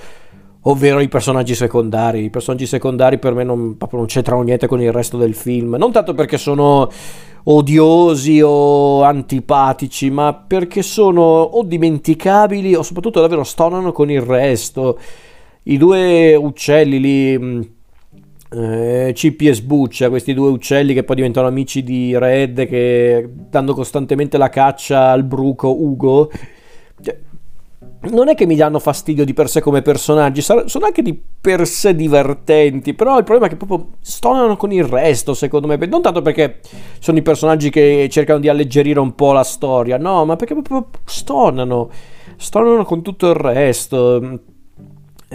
ovvero 0.61 0.99
i 0.99 1.07
personaggi 1.07 1.55
secondari. 1.55 2.23
I 2.23 2.29
personaggi 2.29 2.67
secondari 2.67 3.17
per 3.17 3.33
me 3.33 3.43
non, 3.43 3.77
non 3.91 4.05
c'entrano 4.05 4.43
niente 4.43 4.67
con 4.67 4.81
il 4.81 4.91
resto 4.91 5.17
del 5.17 5.33
film, 5.33 5.75
non 5.75 5.91
tanto 5.91 6.13
perché 6.13 6.37
sono 6.37 6.89
odiosi 7.47 8.41
o 8.43 9.03
antipatici, 9.03 10.09
ma 10.09 10.33
perché 10.33 10.81
sono 10.81 11.21
o 11.21 11.63
dimenticabili 11.63 12.75
o 12.75 12.83
soprattutto 12.83 13.21
davvero 13.21 13.43
stonano 13.43 13.91
con 13.91 14.09
il 14.11 14.21
resto. 14.21 14.99
I 15.63 15.77
due 15.77 16.35
uccelli 16.35 16.99
lì, 16.99 17.74
eh, 18.51 19.11
Cippi 19.15 19.47
e 19.47 19.53
Sbuccia, 19.53 20.09
questi 20.09 20.33
due 20.33 20.49
uccelli 20.49 20.93
che 20.93 21.03
poi 21.03 21.15
diventano 21.15 21.47
amici 21.47 21.83
di 21.83 22.17
Red, 22.17 22.67
che 22.67 23.27
danno 23.49 23.73
costantemente 23.73 24.37
la 24.37 24.49
caccia 24.49 25.09
al 25.09 25.23
bruco 25.23 25.69
Ugo. 25.69 26.31
Non 28.07 28.29
è 28.29 28.35
che 28.35 28.45
mi 28.45 28.55
danno 28.55 28.77
fastidio 28.77 29.25
di 29.25 29.33
per 29.33 29.49
sé 29.49 29.61
come 29.61 29.81
personaggi, 29.81 30.41
sono 30.41 30.85
anche 30.85 31.01
di 31.01 31.19
per 31.41 31.65
sé 31.65 31.95
divertenti, 31.95 32.93
però 32.93 33.17
il 33.17 33.23
problema 33.23 33.47
è 33.47 33.49
che 33.49 33.57
proprio 33.57 33.93
stonano 33.99 34.55
con 34.57 34.71
il 34.71 34.83
resto, 34.83 35.33
secondo 35.33 35.65
me, 35.65 35.75
non 35.77 36.03
tanto 36.03 36.21
perché 36.21 36.59
sono 36.99 37.17
i 37.17 37.23
personaggi 37.23 37.71
che 37.71 38.07
cercano 38.11 38.39
di 38.39 38.47
alleggerire 38.47 38.99
un 38.99 39.15
po' 39.15 39.31
la 39.31 39.43
storia, 39.43 39.97
no, 39.97 40.23
ma 40.23 40.35
perché 40.35 40.53
proprio 40.53 40.87
stonano, 41.03 41.89
stonano 42.37 42.85
con 42.85 43.01
tutto 43.01 43.27
il 43.27 43.35
resto. 43.35 44.39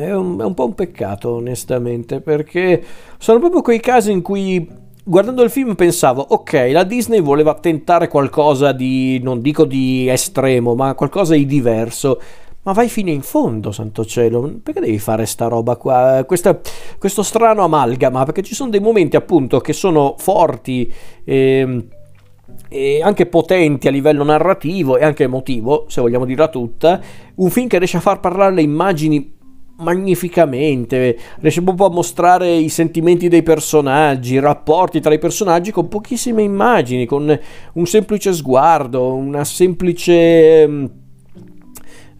È 0.00 0.14
un, 0.14 0.40
è 0.40 0.45
un 0.45 0.54
po' 0.54 0.64
un 0.64 0.75
peccato, 0.75 1.35
onestamente, 1.35 2.23
perché 2.23 2.83
sono 3.19 3.38
proprio 3.38 3.61
quei 3.61 3.80
casi 3.80 4.11
in 4.11 4.23
cui 4.23 4.66
guardando 5.04 5.42
il 5.42 5.50
film 5.50 5.75
pensavo, 5.75 6.25
ok, 6.26 6.71
la 6.73 6.85
Disney 6.85 7.21
voleva 7.21 7.52
tentare 7.54 8.09
qualcosa 8.09 8.73
di, 8.73 9.21
non 9.23 9.42
dico 9.42 9.66
di 9.66 10.09
estremo, 10.09 10.75
ma 10.75 10.95
qualcosa 10.95 11.35
di 11.35 11.45
diverso. 11.45 12.19
Ma 12.62 12.73
vai 12.73 12.88
fino 12.88 13.11
in 13.11 13.21
fondo, 13.21 13.73
santo 13.73 14.04
cielo, 14.07 14.61
perché 14.62 14.80
devi 14.80 14.99
fare 14.99 15.26
sta 15.26 15.49
roba 15.49 15.76
qua? 15.76 16.25
Questa, 16.26 16.59
questo 16.99 17.23
strano 17.23 17.62
amalgama, 17.62 18.25
perché 18.25 18.42
ci 18.42 18.54
sono 18.54 18.71
dei 18.71 18.80
momenti 18.80 19.16
appunto 19.16 19.61
che 19.61 19.75
sono 19.75 20.14
forti 20.16 20.90
e, 21.25 21.87
e 22.69 23.02
anche 23.02 23.26
potenti 23.26 23.87
a 23.87 23.90
livello 23.90 24.25
narrativo 24.25 24.97
e 24.97 25.04
anche 25.04 25.25
emotivo, 25.25 25.85
se 25.88 26.00
vogliamo 26.00 26.25
dirla 26.25 26.49
tutta. 26.49 27.00
Un 27.35 27.50
film 27.50 27.66
che 27.66 27.76
riesce 27.76 27.99
a 27.99 28.00
far 28.00 28.21
parlare 28.21 28.54
le 28.54 28.62
immagini 28.62 29.38
magnificamente, 29.81 31.19
riesce 31.41 31.63
proprio 31.63 31.87
a 31.87 31.91
mostrare 31.91 32.53
i 32.53 32.69
sentimenti 32.69 33.29
dei 33.29 33.43
personaggi, 33.43 34.35
i 34.35 34.41
rapporti 34.41 35.01
tra 35.01 35.13
i 35.13 35.19
personaggi 35.19 35.71
con 35.73 35.89
pochissime 35.89 36.43
immagini, 36.43 37.07
con 37.07 37.39
un 37.73 37.87
semplice 37.87 38.33
sguardo, 38.33 39.13
una 39.15 39.45
semplice 39.45 40.89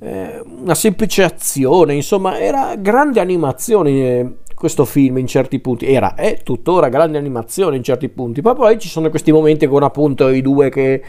eh, 0.03 0.43
una 0.61 0.75
semplice 0.75 1.23
azione, 1.23 1.95
insomma, 1.95 2.39
era 2.39 2.75
grande 2.77 3.21
animazione 3.21 3.91
eh, 3.91 4.35
questo 4.55 4.85
film 4.85 5.19
in 5.19 5.27
certi 5.27 5.59
punti, 5.59 5.87
era, 5.87 6.15
è 6.15 6.43
tuttora 6.43 6.89
grande 6.89 7.19
animazione 7.19 7.77
in 7.77 7.83
certi 7.83 8.09
punti, 8.09 8.41
ma 8.41 8.55
poi 8.55 8.79
ci 8.79 8.89
sono 8.89 9.11
questi 9.11 9.33
momenti 9.33 9.67
con 9.67 9.83
appunto 9.83 10.29
i 10.29 10.43
due 10.43 10.69
che 10.71 11.03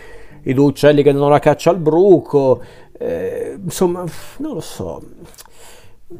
i 0.44 0.54
due 0.54 0.66
uccelli 0.66 1.04
che 1.04 1.14
danno 1.14 1.30
la 1.30 1.40
caccia 1.40 1.70
al 1.70 1.78
bruco, 1.78 2.62
eh, 2.98 3.58
insomma, 3.64 4.04
non 4.38 4.54
lo 4.54 4.60
so. 4.60 5.02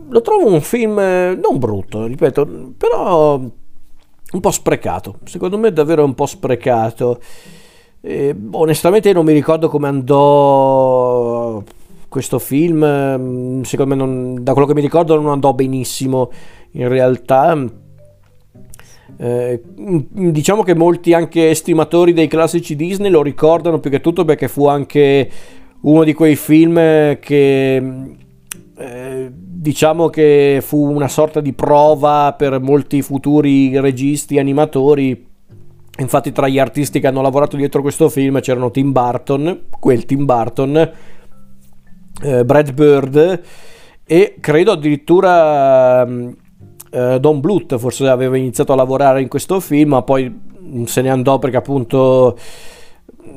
Lo 0.10 0.22
trovo 0.22 0.48
un 0.48 0.62
film 0.62 1.00
eh, 1.00 1.36
non 1.42 1.58
brutto, 1.58 2.06
ripeto, 2.06 2.74
però 2.78 3.36
un 3.38 4.40
po' 4.40 4.52
sprecato. 4.52 5.20
Secondo 5.26 5.58
me 5.58 5.70
è 5.70 5.74
davvero 5.74 6.04
un 6.04 6.14
po' 6.14 6.26
sprecato. 6.26 7.20
Eh, 8.02 8.36
onestamente 8.52 9.12
non 9.14 9.26
mi 9.26 9.34
ricordo 9.34 9.70
come 9.70 9.88
andò 9.88 11.62
questo 12.08 12.40
film, 12.40 12.84
mm, 12.86 13.62
secondo 13.62 13.96
me, 13.96 14.02
non, 14.02 14.44
da 14.44 14.54
quello 14.54 14.68
che 14.68 14.74
mi 14.74 14.82
ricordo, 14.82 15.16
non 15.16 15.32
andò 15.32 15.54
benissimo. 15.54 16.32
In 16.72 16.88
realtà, 16.88 17.58
eh, 19.18 19.62
mm, 19.80 20.30
diciamo 20.30 20.64
che 20.64 20.74
molti 20.74 21.14
anche 21.14 21.50
estimatori 21.50 22.14
dei 22.14 22.28
classici 22.28 22.76
Disney 22.76 23.10
lo 23.12 23.22
ricordano 23.22 23.80
più 23.80 23.90
che 23.90 24.02
tutto 24.02 24.26
perché 24.26 24.48
fu 24.48 24.68
anche 24.68 25.30
uno 25.82 26.04
di 26.04 26.14
quei 26.14 26.36
film 26.36 26.76
che 27.20 27.76
eh, 28.78 29.32
diciamo 29.62 30.10
che 30.10 30.58
fu 30.60 30.92
una 30.92 31.08
sorta 31.08 31.40
di 31.40 31.54
prova 31.54 32.34
per 32.36 32.60
molti 32.60 33.04
futuri 33.04 33.80
registi, 33.80 34.40
animatori. 34.40 35.28
Infatti, 36.00 36.32
tra 36.32 36.48
gli 36.48 36.58
artisti 36.58 37.00
che 37.00 37.06
hanno 37.06 37.22
lavorato 37.22 37.58
dietro 37.58 37.84
questo 37.84 38.10
film 38.10 38.40
c'erano 38.40 38.72
Tim 38.72 38.92
Burton, 38.92 39.66
quel 39.80 40.06
Tim 40.06 40.26
Burton, 40.26 40.92
eh, 42.24 42.44
Brad 42.44 42.74
Bird 42.74 43.42
e 44.04 44.36
credo 44.40 44.72
addirittura 44.72 46.08
mm, 46.08 46.30
eh, 46.92 47.20
Don 47.20 47.40
Bluth 47.40 47.78
forse 47.78 48.08
aveva 48.08 48.38
iniziato 48.38 48.74
a 48.74 48.76
lavorare 48.76 49.22
in 49.22 49.28
questo 49.28 49.60
film 49.60 49.90
ma 49.90 50.02
poi 50.02 50.40
se 50.86 51.02
ne 51.02 51.10
andò 51.10 51.38
perché 51.38 51.58
appunto 51.58 52.38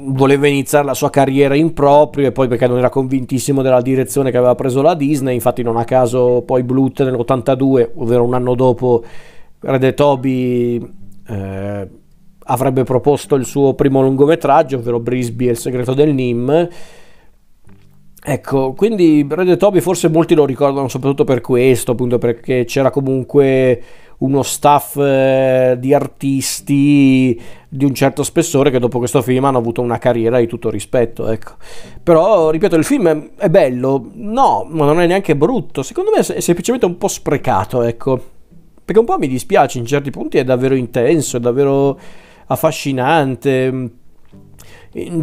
voleva 0.07 0.47
iniziare 0.47 0.85
la 0.85 0.95
sua 0.95 1.11
carriera 1.11 1.55
in 1.55 1.73
proprio 1.73 2.26
e 2.26 2.33
poi 2.33 2.49
perché 2.49 2.67
non 2.67 2.79
era 2.79 2.88
convintissimo 2.88 3.62
della 3.62 3.81
direzione 3.81 4.31
che 4.31 4.37
aveva 4.37 4.55
preso 4.55 4.83
la 4.83 4.95
Disney 4.95 5.35
infatti 5.35 5.62
non 5.62 5.76
a 5.76 5.85
caso 5.85 6.43
poi 6.45 6.62
Bluth 6.62 7.03
nell'82 7.03 7.91
ovvero 7.95 8.25
un 8.25 8.35
anno 8.35 8.55
dopo 8.55 9.03
Red 9.61 9.95
Toby 9.95 10.81
eh, 11.26 11.88
avrebbe 12.45 12.85
proposto 12.85 13.35
il 13.35 13.45
suo 13.45 13.75
primo 13.75 14.03
lungometraggio 14.03 14.76
ovvero 14.76 15.00
Brisby 15.00 15.49
e 15.49 15.50
il 15.50 15.57
segreto 15.57 15.95
del 15.95 16.12
Nim. 16.12 16.69
Ecco, 18.26 18.73
quindi 18.73 19.26
Red 19.29 19.57
Toby 19.59 19.81
forse 19.81 20.09
molti 20.09 20.35
lo 20.35 20.47
ricordano 20.47 20.88
soprattutto 20.88 21.25
per 21.25 21.43
questo, 21.43 21.93
appunto 21.93 22.17
perché 22.19 22.64
c'era 22.64 22.91
comunque 22.91 23.83
uno 24.18 24.42
staff 24.42 24.97
eh, 24.97 25.76
di 25.78 25.92
artisti 25.92 27.40
di 27.68 27.85
un 27.85 27.94
certo 27.94 28.23
spessore 28.23 28.71
che 28.71 28.78
dopo 28.78 28.99
questo 28.99 29.21
film 29.21 29.44
hanno 29.44 29.59
avuto 29.59 29.80
una 29.80 29.99
carriera 29.99 30.38
di 30.38 30.47
tutto 30.47 30.71
rispetto, 30.71 31.28
ecco. 31.28 31.54
Però, 32.02 32.50
ripeto, 32.50 32.76
il 32.76 32.85
film 32.85 33.30
è 33.37 33.49
bello, 33.49 34.11
no, 34.14 34.66
ma 34.68 34.85
non 34.85 35.00
è 35.00 35.06
neanche 35.06 35.35
brutto, 35.37 35.83
secondo 35.83 36.11
me 36.11 36.18
è 36.18 36.40
semplicemente 36.40 36.87
un 36.87 36.97
po' 36.97 37.09
sprecato, 37.09 37.83
ecco. 37.83 38.33
Perché 38.85 39.00
un 39.00 39.06
po' 39.06 39.18
mi 39.18 39.28
dispiace, 39.28 39.78
in 39.78 39.87
certi 39.87 40.11
punti 40.11 40.38
è 40.38 40.44
davvero 40.44 40.75
intenso, 40.75 41.38
è 41.38 41.40
davvero 41.40 41.99
affascinante 42.47 43.92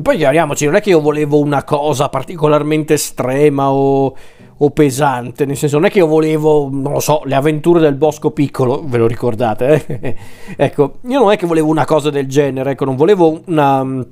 poi 0.01 0.17
chiariamoci, 0.17 0.65
non 0.65 0.75
è 0.75 0.81
che 0.81 0.89
io 0.89 0.99
volevo 0.99 1.39
una 1.39 1.63
cosa 1.63 2.09
particolarmente 2.09 2.95
estrema 2.95 3.71
o, 3.71 4.13
o, 4.63 4.69
pesante, 4.69 5.45
nel 5.45 5.57
senso 5.57 5.77
non 5.77 5.87
è 5.87 5.91
che 5.91 5.97
io 5.97 6.07
volevo, 6.07 6.69
non 6.71 6.93
lo 6.93 6.99
so, 6.99 7.21
le 7.25 7.33
avventure 7.33 7.79
del 7.79 7.95
bosco 7.95 8.29
piccolo, 8.29 8.83
ve 8.85 8.99
lo 8.99 9.07
ricordate? 9.07 9.85
Eh? 9.87 10.15
ecco, 10.55 10.99
io 11.07 11.19
non 11.19 11.31
è 11.31 11.37
che 11.37 11.47
volevo 11.47 11.67
una 11.67 11.85
cosa 11.85 12.11
del 12.11 12.27
genere, 12.27 12.71
ecco, 12.71 12.85
non 12.85 12.95
volevo 12.95 13.41
una, 13.45 14.05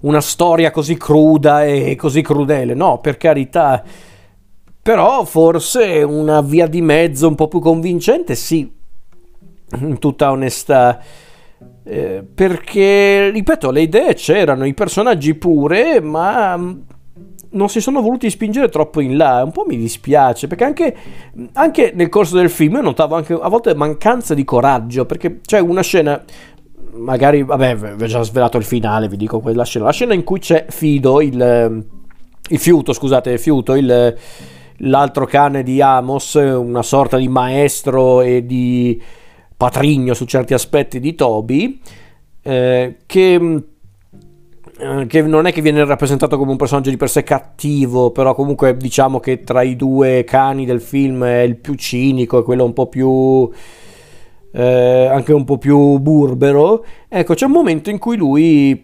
una 0.00 0.20
storia 0.20 0.72
così 0.72 0.96
cruda 0.96 1.64
e 1.64 1.94
così 1.94 2.22
crudele, 2.22 2.74
no, 2.74 2.98
per 2.98 3.16
carità. 3.16 3.82
Però 4.82 5.24
forse 5.24 6.02
una 6.02 6.40
via 6.40 6.66
di 6.66 6.82
mezzo 6.82 7.28
un 7.28 7.36
po' 7.36 7.46
più 7.46 7.60
convincente, 7.60 8.34
sì, 8.34 8.68
in 9.78 9.98
tutta 10.00 10.32
onestà. 10.32 11.00
Eh, 11.84 12.24
perché, 12.34 13.30
ripeto, 13.30 13.70
le 13.70 13.82
idee 13.82 14.14
c'erano, 14.14 14.66
i 14.66 14.74
personaggi 14.74 15.34
pure, 15.36 16.00
ma 16.00 16.58
non 17.52 17.68
si 17.68 17.80
sono 17.80 18.00
voluti 18.00 18.30
spingere 18.30 18.68
troppo 18.68 19.00
in 19.00 19.16
là. 19.16 19.42
Un 19.44 19.52
po' 19.52 19.64
mi 19.66 19.76
dispiace, 19.76 20.46
perché 20.46 20.64
anche, 20.64 20.96
anche 21.54 21.92
nel 21.94 22.08
corso 22.08 22.36
del 22.36 22.50
film 22.50 22.74
io 22.76 22.82
notavo 22.82 23.14
anche 23.14 23.32
a 23.32 23.48
volte 23.48 23.74
mancanza 23.74 24.34
di 24.34 24.44
coraggio, 24.44 25.06
perché 25.06 25.40
c'è 25.40 25.58
una 25.58 25.82
scena 25.82 26.22
magari, 26.94 27.42
vabbè, 27.42 27.76
vi 27.76 28.04
ho 28.04 28.06
già 28.06 28.22
svelato 28.22 28.58
il 28.58 28.64
finale, 28.64 29.08
vi 29.08 29.16
dico 29.16 29.40
quella 29.40 29.64
scena, 29.64 29.86
la 29.86 29.92
scena 29.92 30.14
in 30.14 30.24
cui 30.24 30.40
c'è 30.40 30.66
Fido, 30.68 31.20
il, 31.20 31.84
il 32.48 32.58
fiuto, 32.58 32.92
scusate, 32.92 33.38
fiuto, 33.38 33.74
il, 33.74 34.16
l'altro 34.78 35.24
cane 35.26 35.62
di 35.62 35.80
Amos, 35.80 36.34
una 36.34 36.82
sorta 36.82 37.16
di 37.16 37.28
maestro 37.28 38.20
e 38.20 38.44
di 38.44 39.00
patrigno 39.56 40.14
su 40.14 40.24
certi 40.24 40.54
aspetti 40.54 41.00
di 41.00 41.14
Toby, 41.14 41.80
eh, 42.42 42.96
che 43.06 43.62
che 45.06 45.22
non 45.22 45.46
è 45.46 45.52
che 45.52 45.60
viene 45.60 45.84
rappresentato 45.84 46.38
come 46.38 46.50
un 46.50 46.56
personaggio 46.56 46.90
di 46.90 46.96
per 46.96 47.08
sé 47.08 47.22
cattivo, 47.22 48.10
però 48.10 48.34
comunque 48.34 48.76
diciamo 48.76 49.20
che 49.20 49.42
tra 49.42 49.62
i 49.62 49.76
due 49.76 50.24
cani 50.24 50.64
del 50.64 50.80
film 50.80 51.24
è 51.24 51.40
il 51.40 51.56
più 51.56 51.74
cinico, 51.74 52.40
è 52.40 52.42
quello 52.42 52.64
un 52.64 52.72
po' 52.72 52.86
più... 52.86 53.50
Eh, 54.54 55.06
anche 55.06 55.32
un 55.32 55.44
po' 55.44 55.56
più 55.56 55.98
burbero. 55.98 56.84
Ecco, 57.08 57.34
c'è 57.34 57.46
un 57.46 57.52
momento 57.52 57.88
in 57.88 57.98
cui 57.98 58.16
lui 58.16 58.82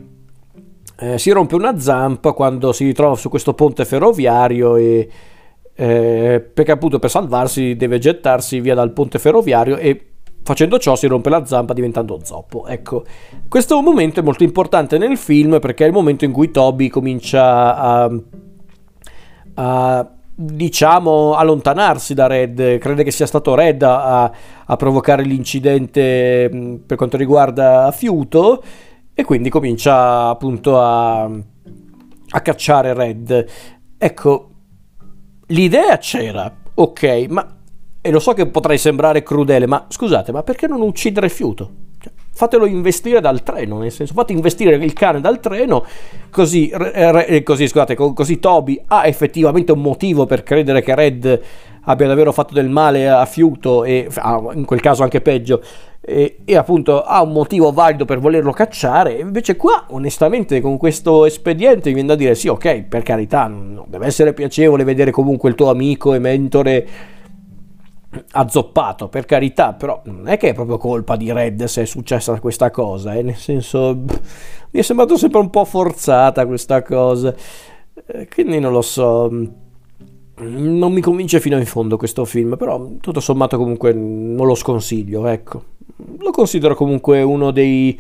eh, 1.00 1.18
si 1.18 1.30
rompe 1.30 1.54
una 1.54 1.78
zampa 1.78 2.32
quando 2.32 2.72
si 2.72 2.84
ritrova 2.84 3.14
su 3.16 3.28
questo 3.28 3.54
ponte 3.54 3.84
ferroviario 3.84 4.76
e... 4.76 5.08
Eh, 5.80 6.40
perché 6.40 6.72
appunto 6.72 6.98
per 6.98 7.08
salvarsi 7.08 7.76
deve 7.76 7.98
gettarsi 8.00 8.58
via 8.58 8.74
dal 8.74 8.92
ponte 8.92 9.20
ferroviario 9.20 9.76
e 9.76 10.07
Facendo 10.48 10.78
ciò 10.78 10.96
si 10.96 11.06
rompe 11.06 11.28
la 11.28 11.44
zampa 11.44 11.74
diventando 11.74 12.20
zoppo. 12.22 12.66
Ecco, 12.66 13.04
questo 13.48 13.82
momento 13.82 14.20
è 14.20 14.22
molto 14.22 14.44
importante 14.44 14.96
nel 14.96 15.18
film 15.18 15.58
perché 15.60 15.84
è 15.84 15.86
il 15.88 15.92
momento 15.92 16.24
in 16.24 16.32
cui 16.32 16.50
Toby 16.50 16.88
comincia 16.88 17.76
a, 17.76 18.10
a 19.56 20.10
diciamo, 20.34 21.34
allontanarsi 21.34 22.14
da 22.14 22.28
Red. 22.28 22.78
Crede 22.78 23.04
che 23.04 23.10
sia 23.10 23.26
stato 23.26 23.54
Red 23.54 23.82
a, 23.82 24.32
a 24.64 24.76
provocare 24.76 25.22
l'incidente 25.22 26.80
per 26.86 26.96
quanto 26.96 27.18
riguarda 27.18 27.92
Fiuto 27.92 28.62
e 29.12 29.24
quindi 29.24 29.50
comincia 29.50 30.28
appunto 30.28 30.80
a, 30.80 31.24
a 31.24 32.40
cacciare 32.40 32.94
Red. 32.94 33.46
Ecco, 33.98 34.48
l'idea 35.48 35.98
c'era, 35.98 36.50
ok, 36.72 37.26
ma 37.28 37.57
e 38.00 38.10
lo 38.10 38.20
so 38.20 38.32
che 38.32 38.46
potrei 38.46 38.78
sembrare 38.78 39.22
crudele, 39.22 39.66
ma 39.66 39.86
scusate, 39.88 40.32
ma 40.32 40.42
perché 40.42 40.66
non 40.66 40.80
uccidere 40.80 41.28
fiuto? 41.28 41.70
Cioè, 42.00 42.12
fatelo 42.32 42.66
investire 42.66 43.20
dal 43.20 43.42
treno, 43.42 43.78
nel 43.78 43.90
senso, 43.90 44.14
fate 44.14 44.32
investire 44.32 44.76
il 44.76 44.92
cane 44.92 45.20
dal 45.20 45.40
treno, 45.40 45.84
così, 46.30 46.68
eh, 46.68 47.42
così, 47.42 47.66
scusate, 47.66 47.94
così 47.94 48.38
Toby 48.38 48.80
ha 48.86 49.06
effettivamente 49.06 49.72
un 49.72 49.80
motivo 49.80 50.26
per 50.26 50.42
credere 50.44 50.80
che 50.80 50.94
Red 50.94 51.40
abbia 51.88 52.06
davvero 52.06 52.32
fatto 52.32 52.54
del 52.54 52.68
male 52.68 53.08
a 53.08 53.24
fiuto 53.24 53.84
e 53.84 54.08
in 54.54 54.64
quel 54.64 54.80
caso 54.80 55.02
anche 55.02 55.20
peggio 55.20 55.62
e, 56.00 56.38
e, 56.44 56.56
appunto 56.56 57.02
ha 57.02 57.22
un 57.22 57.32
motivo 57.32 57.72
valido 57.72 58.04
per 58.04 58.18
volerlo 58.18 58.52
cacciare 58.52 59.14
invece 59.14 59.56
qua 59.56 59.86
onestamente 59.88 60.60
con 60.60 60.76
questo 60.76 61.24
espediente 61.24 61.92
viene 61.92 62.08
da 62.08 62.14
dire 62.14 62.34
sì 62.34 62.48
ok 62.48 62.82
per 62.82 63.02
carità 63.02 63.46
no, 63.46 63.86
deve 63.88 64.06
essere 64.06 64.32
piacevole 64.32 64.84
vedere 64.84 65.10
comunque 65.10 65.48
il 65.48 65.54
tuo 65.54 65.70
amico 65.70 66.14
e 66.14 66.18
mentore 66.18 66.86
azzoppato 68.32 69.08
per 69.08 69.24
carità 69.24 69.72
però 69.72 70.00
non 70.04 70.28
è 70.28 70.36
che 70.36 70.50
è 70.50 70.54
proprio 70.54 70.78
colpa 70.78 71.16
di 71.16 71.32
Red 71.32 71.64
se 71.64 71.82
è 71.82 71.84
successa 71.84 72.38
questa 72.40 72.70
cosa 72.70 73.14
eh? 73.14 73.22
nel 73.22 73.36
senso 73.36 73.94
mi 73.96 74.80
è 74.80 74.82
sembrato 74.82 75.16
sempre 75.16 75.40
un 75.40 75.50
po' 75.50 75.64
forzata 75.64 76.46
questa 76.46 76.82
cosa 76.82 77.34
eh, 78.06 78.28
quindi 78.28 78.58
non 78.58 78.72
lo 78.72 78.82
so 78.82 79.30
non 80.40 80.92
mi 80.92 81.00
convince 81.00 81.40
fino 81.40 81.58
in 81.58 81.66
fondo 81.66 81.96
questo 81.96 82.24
film 82.24 82.56
però 82.56 82.90
tutto 83.00 83.20
sommato 83.20 83.56
comunque 83.56 83.92
non 83.92 84.46
lo 84.46 84.54
sconsiglio 84.54 85.26
ecco 85.26 85.64
lo 86.18 86.30
considero 86.30 86.74
comunque 86.74 87.22
uno 87.22 87.50
dei 87.50 87.98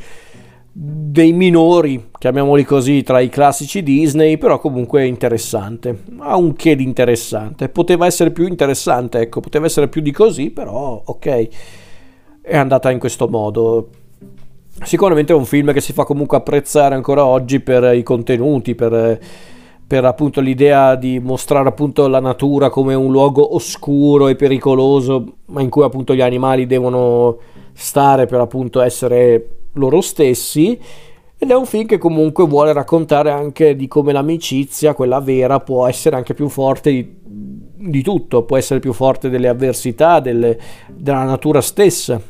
dei 0.80 1.32
minori, 1.32 2.10
chiamiamoli 2.16 2.62
così, 2.62 3.02
tra 3.02 3.18
i 3.18 3.28
classici 3.28 3.82
Disney, 3.82 4.38
però 4.38 4.60
comunque 4.60 5.04
interessante. 5.06 6.04
Ha 6.18 6.36
un 6.36 6.52
che 6.52 6.76
di 6.76 6.84
interessante. 6.84 7.68
Poteva 7.68 8.06
essere 8.06 8.30
più 8.30 8.46
interessante, 8.46 9.18
ecco, 9.18 9.40
poteva 9.40 9.66
essere 9.66 9.88
più 9.88 10.00
di 10.00 10.12
così, 10.12 10.50
però 10.50 11.02
ok. 11.04 11.48
È 12.40 12.56
andata 12.56 12.92
in 12.92 13.00
questo 13.00 13.26
modo. 13.26 13.88
Sicuramente 14.84 15.32
è 15.32 15.36
un 15.36 15.46
film 15.46 15.72
che 15.72 15.80
si 15.80 15.92
fa 15.92 16.04
comunque 16.04 16.36
apprezzare 16.36 16.94
ancora 16.94 17.24
oggi 17.24 17.58
per 17.58 17.96
i 17.96 18.04
contenuti, 18.04 18.76
per, 18.76 19.18
per 19.84 20.04
appunto 20.04 20.40
l'idea 20.40 20.94
di 20.94 21.18
mostrare 21.18 21.68
appunto 21.68 22.06
la 22.06 22.20
natura 22.20 22.70
come 22.70 22.94
un 22.94 23.10
luogo 23.10 23.56
oscuro 23.56 24.28
e 24.28 24.36
pericoloso, 24.36 25.38
ma 25.46 25.60
in 25.60 25.70
cui 25.70 25.82
appunto 25.82 26.14
gli 26.14 26.20
animali 26.20 26.66
devono 26.66 27.36
stare 27.72 28.26
per 28.26 28.38
appunto 28.38 28.80
essere 28.80 29.57
loro 29.78 30.00
stessi 30.00 30.78
ed 31.40 31.50
è 31.50 31.54
un 31.54 31.66
film 31.66 31.86
che 31.86 31.98
comunque 31.98 32.44
vuole 32.46 32.72
raccontare 32.72 33.30
anche 33.30 33.76
di 33.76 33.86
come 33.86 34.12
l'amicizia, 34.12 34.92
quella 34.92 35.20
vera, 35.20 35.60
può 35.60 35.86
essere 35.86 36.16
anche 36.16 36.34
più 36.34 36.48
forte 36.48 36.90
di, 36.90 37.16
di 37.22 38.02
tutto, 38.02 38.42
può 38.42 38.56
essere 38.56 38.80
più 38.80 38.92
forte 38.92 39.30
delle 39.30 39.46
avversità, 39.46 40.18
delle, 40.18 40.58
della 40.88 41.22
natura 41.22 41.60
stessa, 41.60 42.20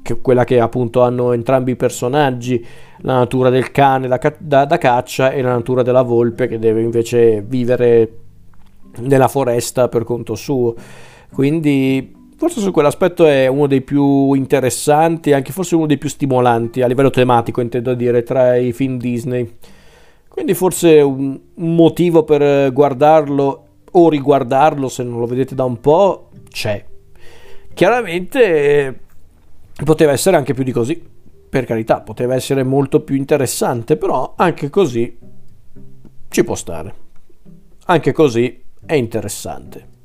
che 0.00 0.20
quella 0.22 0.44
che 0.44 0.60
appunto 0.60 1.02
hanno 1.02 1.32
entrambi 1.32 1.72
i 1.72 1.76
personaggi, 1.76 2.64
la 3.00 3.16
natura 3.16 3.50
del 3.50 3.70
cane 3.70 4.08
da, 4.08 4.18
da, 4.38 4.64
da 4.64 4.78
caccia 4.78 5.30
e 5.30 5.42
la 5.42 5.52
natura 5.52 5.82
della 5.82 6.00
volpe 6.00 6.48
che 6.48 6.58
deve 6.58 6.80
invece 6.80 7.42
vivere 7.42 8.12
nella 9.00 9.28
foresta 9.28 9.88
per 9.88 10.04
conto 10.04 10.34
suo. 10.34 10.74
Quindi 11.30 12.16
forse 12.38 12.60
su 12.60 12.70
quell'aspetto 12.70 13.26
è 13.26 13.48
uno 13.48 13.66
dei 13.66 13.80
più 13.80 14.32
interessanti, 14.34 15.32
anche 15.32 15.50
forse 15.50 15.74
uno 15.74 15.86
dei 15.86 15.98
più 15.98 16.08
stimolanti 16.08 16.82
a 16.82 16.86
livello 16.86 17.10
tematico, 17.10 17.60
intendo 17.60 17.94
dire, 17.94 18.22
tra 18.22 18.54
i 18.54 18.72
film 18.72 18.96
Disney. 18.96 19.56
Quindi 20.28 20.54
forse 20.54 21.00
un, 21.00 21.36
motivo 21.54 22.22
per 22.22 22.72
guardarlo 22.72 23.64
o 23.90 24.08
riguardarlo, 24.08 24.88
se 24.88 25.02
non 25.02 25.18
lo 25.18 25.26
vedete 25.26 25.56
da 25.56 25.64
un 25.64 25.80
po', 25.80 26.30
c'è. 26.48 26.84
Chiaramente 27.74 29.00
poteva 29.84 30.12
essere 30.12 30.36
anche 30.36 30.54
più 30.54 30.62
di 30.62 30.70
così, 30.70 31.02
per 31.50 31.64
carità, 31.64 32.02
poteva 32.02 32.36
essere 32.36 32.62
molto 32.62 33.00
più 33.00 33.16
interessante, 33.16 33.96
però 33.96 34.34
anche 34.36 34.70
così 34.70 35.18
ci 36.28 36.44
può 36.44 36.54
stare. 36.54 36.94
Anche 37.86 38.12
così 38.12 38.62
è 38.86 38.94
interessante. 38.94 39.96